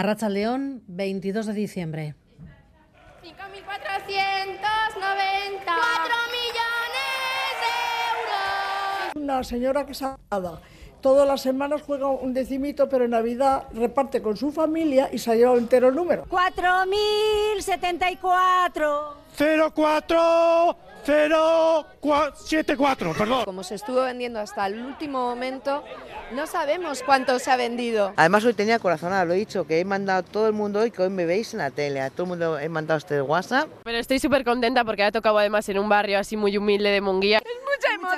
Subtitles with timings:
[0.00, 2.14] Arracha León, 22 de diciembre.
[3.22, 3.34] 5.490.
[5.62, 5.76] 4
[6.38, 7.68] millones de
[8.08, 9.22] euros.
[9.22, 10.16] Una señora que se ha
[11.00, 15.30] Todas las semanas juega un decimito, pero en Navidad reparte con su familia y se
[15.30, 16.26] ha llevado entero el número.
[16.26, 19.14] 4.074.
[19.74, 23.44] 04 074, perdón.
[23.44, 25.82] Como se estuvo vendiendo hasta el último momento,
[26.32, 28.12] no sabemos cuánto se ha vendido.
[28.16, 30.90] Además hoy tenía corazonada, lo he dicho, que he mandado a todo el mundo hoy
[30.90, 33.68] que hoy me veis en la tele, a todo el mundo he mandado este WhatsApp.
[33.84, 37.00] Pero estoy súper contenta porque ha tocado además en un barrio así muy humilde de
[37.00, 37.42] Munguía.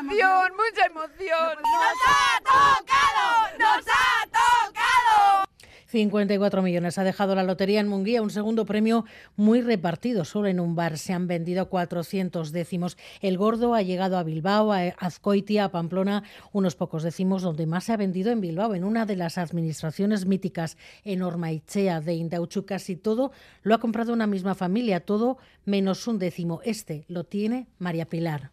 [0.02, 1.56] Mucha emoción, mucha emoción.
[1.62, 3.58] ¡Nos ha tocado!
[3.58, 5.44] ¡Nos ha tocado!
[5.86, 9.04] 54 millones ha dejado la lotería en Munguía, un segundo premio
[9.36, 10.24] muy repartido.
[10.24, 12.96] Solo en un bar se han vendido 400 décimos.
[13.20, 17.84] El gordo ha llegado a Bilbao, a Azcoitia, a Pamplona, unos pocos décimos, donde más
[17.84, 22.64] se ha vendido en Bilbao, en una de las administraciones míticas en Ormaichea de Indauchu.
[22.64, 23.30] Casi todo
[23.62, 26.60] lo ha comprado una misma familia, todo menos un décimo.
[26.64, 28.50] Este lo tiene María Pilar.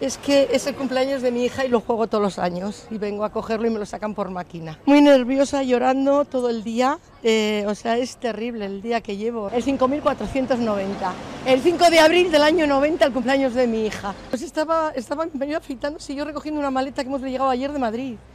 [0.00, 2.98] Es que es el cumpleaños de mi hija y lo juego todos los años y
[2.98, 4.76] vengo a cogerlo y me lo sacan por máquina.
[4.86, 9.50] Muy nerviosa, llorando todo el día, eh, o sea, es terrible el día que llevo.
[9.50, 11.12] El 5490,
[11.46, 14.16] el 5 de abril del año 90, el cumpleaños de mi hija.
[14.30, 17.78] Pues estaba, estaba medio afeitándose y yo recogiendo una maleta que hemos llegado ayer de
[17.78, 18.16] Madrid.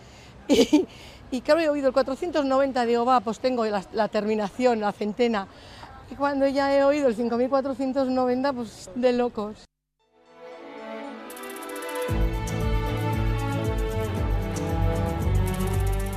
[0.52, 0.88] Y,
[1.30, 5.48] y claro, he oído el 490, digo, va, pues tengo la, la terminación, la centena.
[6.10, 9.69] Y cuando ya he oído el 5490, pues de locos.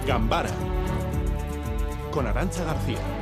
[0.06, 0.50] Gambara
[2.10, 3.21] con Arancha García.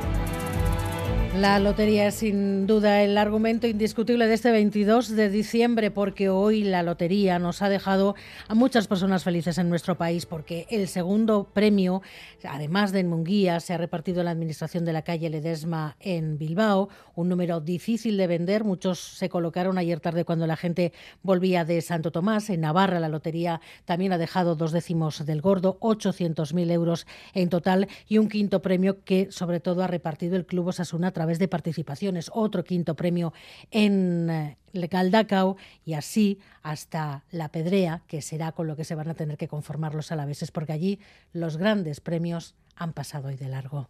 [1.35, 6.65] La lotería es sin duda el argumento indiscutible de este 22 de diciembre porque hoy
[6.65, 8.15] la lotería nos ha dejado
[8.49, 12.01] a muchas personas felices en nuestro país porque el segundo premio,
[12.43, 16.37] además de en Munguía, se ha repartido en la administración de la calle Ledesma en
[16.37, 18.65] Bilbao, un número difícil de vender.
[18.65, 20.91] Muchos se colocaron ayer tarde cuando la gente
[21.23, 22.49] volvía de Santo Tomás.
[22.49, 27.87] En Navarra la lotería también ha dejado dos décimos del gordo, 800.000 euros en total
[28.09, 32.31] y un quinto premio que sobre todo ha repartido el Club Osasuna través de participaciones,
[32.33, 33.31] otro quinto premio
[33.69, 35.55] en eh, Galdacao
[35.85, 39.47] y así hasta la Pedrea, que será con lo que se van a tener que
[39.47, 40.99] conformar los alaveses, porque allí
[41.31, 43.87] los grandes premios han pasado hoy de largo.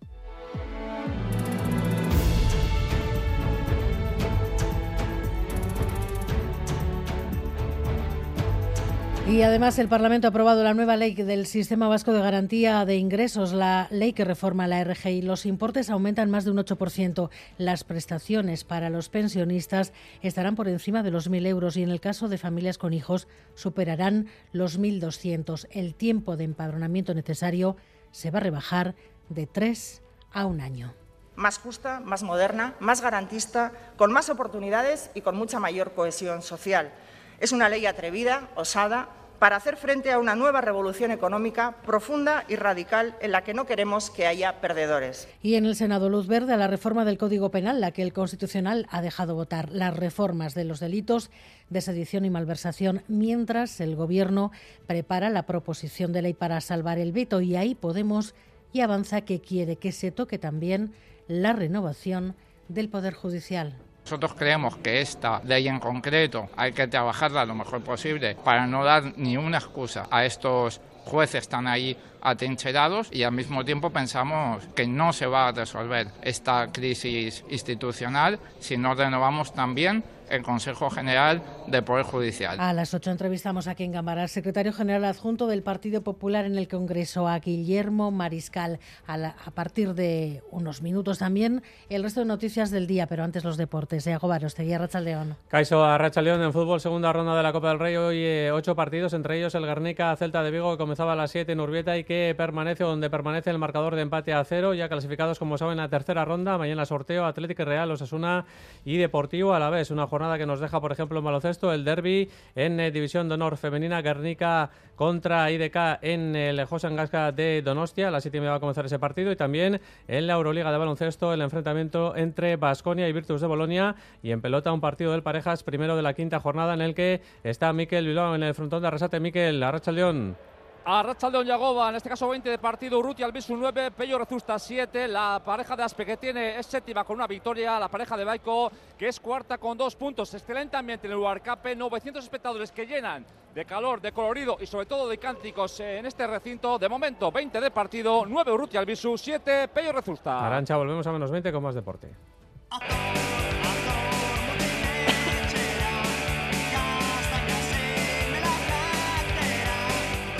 [9.27, 12.97] Y además el Parlamento ha aprobado la nueva ley del Sistema Vasco de Garantía de
[12.97, 15.21] Ingresos, la ley que reforma la RGI.
[15.21, 17.29] Los importes aumentan más de un 8%.
[17.57, 22.01] Las prestaciones para los pensionistas estarán por encima de los 1.000 euros y en el
[22.01, 25.67] caso de familias con hijos superarán los 1.200.
[25.71, 27.77] El tiempo de empadronamiento necesario
[28.11, 28.95] se va a rebajar
[29.29, 30.01] de tres
[30.33, 30.93] a un año
[31.35, 36.91] más justa, más moderna, más garantista, con más oportunidades y con mucha mayor cohesión social.
[37.41, 39.09] Es una ley atrevida, osada,
[39.39, 43.65] para hacer frente a una nueva revolución económica profunda y radical en la que no
[43.65, 45.27] queremos que haya perdedores.
[45.41, 48.13] Y en el Senado luz verde a la reforma del Código Penal, la que el
[48.13, 51.31] Constitucional ha dejado votar, las reformas de los delitos
[51.71, 54.51] de sedición y malversación, mientras el Gobierno
[54.85, 58.35] prepara la proposición de ley para salvar el veto y ahí Podemos
[58.71, 60.93] y avanza que quiere que se toque también
[61.27, 62.35] la renovación
[62.67, 63.75] del Poder Judicial.
[64.11, 68.83] Nosotros creemos que esta ley en concreto hay que trabajarla lo mejor posible para no
[68.83, 74.65] dar ni una excusa a estos jueces están ahí atrincherados y al mismo tiempo pensamos
[74.75, 80.89] que no se va a resolver esta crisis institucional si no renovamos también el Consejo
[80.89, 82.59] General del Poder Judicial.
[82.59, 86.57] A las ocho entrevistamos aquí en Cámara al secretario general adjunto del Partido Popular en
[86.57, 88.79] el Congreso, a Guillermo Mariscal.
[89.07, 93.57] A, partir de unos minutos también el resto de noticias del día, pero antes los
[93.57, 94.07] deportes.
[94.07, 95.35] Eago Baroste, Racha León.
[95.49, 97.97] Caiso a Racha León en fútbol, segunda ronda de la Copa del Rey.
[97.97, 101.31] Hoy eh, ocho partidos, entre ellos el Guernica Celta de Vigo, que comenzaba a las
[101.31, 104.87] siete en Urbieta y que permanece donde permanece el marcador de empate a cero, ya
[104.87, 106.57] clasificados, como saben, en la tercera ronda.
[106.57, 108.45] Mañana sorteo Atlético Real, Osasuna
[108.85, 109.91] y Deportivo a la vez.
[109.91, 113.35] Una jornada que nos deja, por ejemplo, en baloncesto, el derby en eh, División de
[113.35, 118.09] Honor Femenina, Guernica contra IDK en el José Angasca de Donostia.
[118.09, 119.31] A las 7 va a comenzar ese partido.
[119.31, 123.95] Y también en la Euroliga de baloncesto, el enfrentamiento entre Basconia y Virtus de Bolonia.
[124.21, 127.21] Y en pelota, un partido del Parejas, primero de la quinta jornada, en el que
[127.43, 129.19] está Miquel Bilbao en el frontón de Arrasate.
[129.19, 130.35] Miquel, Arracha León.
[130.83, 135.07] A Rachaldeón Yagoba, en este caso 20 de partido, Urruti Albisu 9, Pello Rezusta 7,
[135.07, 138.71] la pareja de Aspe que tiene es séptima con una victoria, la pareja de Baico
[138.97, 143.23] que es cuarta con dos puntos, excelente ambiente en el Huarcape, 900 espectadores que llenan
[143.53, 147.61] de calor, de colorido y sobre todo de cánticos en este recinto, de momento 20
[147.61, 150.47] de partido, 9 Urruti Albisu, 7 Pello Rezusta.
[150.47, 152.09] Arancha, volvemos a menos 20 con más deporte.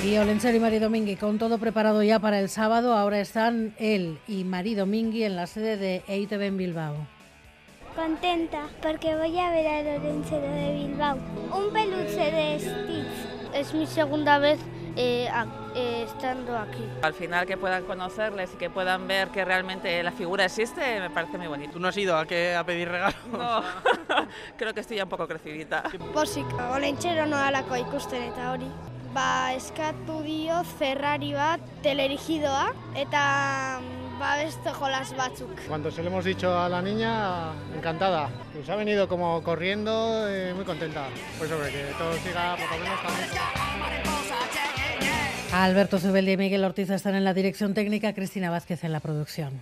[0.04, 4.20] Y Olenchero y Mari Domingui, con todo preparado ya para el sábado, ahora están él
[4.28, 6.96] y Mari Domingui en la sede de EITV en Bilbao.
[7.96, 11.18] Contenta porque voy a ver al Olenchero de Bilbao.
[11.56, 13.54] Un peluche de Stitch.
[13.54, 14.60] Es mi segunda vez
[14.96, 15.46] eh, a-
[15.76, 16.84] eh, estando aquí.
[17.04, 21.10] Al final que puedan conocerles y que puedan ver que realmente la figura existe, me
[21.12, 21.74] parece muy bonito.
[21.74, 23.16] ¿Tú no has ido a, qué, a pedir regalos?
[23.32, 23.62] No,
[24.58, 25.84] creo que estoy ya un poco crecidita.
[26.14, 28.68] Pozik, Olentzero noalako ikusten eta hori.
[29.14, 33.24] Ba, eskatu dio Ferrari bat telerigidoa eta
[33.82, 35.52] mm, ba beste jolas batzuk.
[35.68, 38.30] Cuando se lo hemos dicho a la niña, encantada.
[38.54, 41.08] Pues ha venido como corriendo, eh, muy contenta.
[41.38, 43.30] Pues sobre que todo siga por lo menos también.
[45.52, 49.62] Alberto Zubeldi y Miguel Ortiz están en la dirección técnica, Cristina Vázquez en la producción.